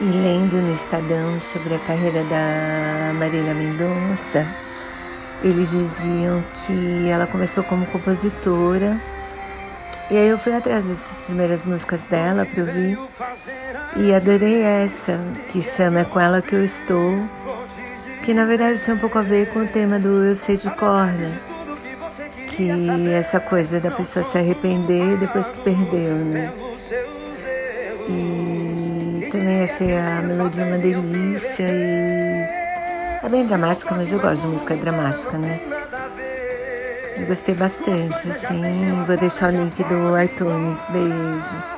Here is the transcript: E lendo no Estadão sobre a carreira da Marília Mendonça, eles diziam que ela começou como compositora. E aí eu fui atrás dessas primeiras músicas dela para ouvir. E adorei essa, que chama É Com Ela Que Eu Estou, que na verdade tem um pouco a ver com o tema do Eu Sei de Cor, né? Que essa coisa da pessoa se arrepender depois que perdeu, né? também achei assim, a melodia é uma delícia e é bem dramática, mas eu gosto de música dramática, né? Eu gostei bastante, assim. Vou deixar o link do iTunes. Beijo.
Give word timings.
E 0.00 0.04
lendo 0.04 0.56
no 0.56 0.72
Estadão 0.74 1.38
sobre 1.38 1.74
a 1.74 1.78
carreira 1.78 2.24
da 2.24 3.12
Marília 3.14 3.54
Mendonça, 3.54 4.46
eles 5.42 5.70
diziam 5.70 6.42
que 6.52 7.08
ela 7.08 7.26
começou 7.26 7.62
como 7.62 7.86
compositora. 7.86 9.00
E 10.10 10.16
aí 10.16 10.28
eu 10.28 10.38
fui 10.38 10.52
atrás 10.52 10.84
dessas 10.84 11.22
primeiras 11.22 11.64
músicas 11.64 12.06
dela 12.06 12.44
para 12.44 12.62
ouvir. 12.62 12.98
E 13.96 14.12
adorei 14.12 14.62
essa, 14.62 15.18
que 15.48 15.62
chama 15.62 16.00
É 16.00 16.04
Com 16.04 16.20
Ela 16.20 16.42
Que 16.42 16.56
Eu 16.56 16.64
Estou, 16.64 17.18
que 18.24 18.34
na 18.34 18.44
verdade 18.44 18.82
tem 18.82 18.94
um 18.94 18.98
pouco 18.98 19.18
a 19.18 19.22
ver 19.22 19.52
com 19.52 19.60
o 19.60 19.66
tema 19.66 19.98
do 19.98 20.24
Eu 20.24 20.34
Sei 20.34 20.56
de 20.56 20.70
Cor, 20.74 21.06
né? 21.06 21.40
Que 22.48 22.70
essa 23.12 23.40
coisa 23.40 23.80
da 23.80 23.90
pessoa 23.90 24.24
se 24.24 24.36
arrepender 24.38 25.16
depois 25.18 25.50
que 25.50 25.60
perdeu, 25.60 26.16
né? 26.16 26.52
também 29.34 29.64
achei 29.64 29.96
assim, 29.96 29.98
a 29.98 30.22
melodia 30.22 30.62
é 30.62 30.66
uma 30.66 30.78
delícia 30.78 31.66
e 31.68 32.46
é 33.20 33.28
bem 33.28 33.44
dramática, 33.44 33.92
mas 33.92 34.12
eu 34.12 34.20
gosto 34.20 34.42
de 34.42 34.48
música 34.48 34.76
dramática, 34.76 35.36
né? 35.36 35.60
Eu 37.16 37.26
gostei 37.26 37.54
bastante, 37.54 38.30
assim. 38.30 39.02
Vou 39.04 39.16
deixar 39.16 39.52
o 39.52 39.56
link 39.56 39.82
do 39.84 40.20
iTunes. 40.20 40.86
Beijo. 40.86 41.74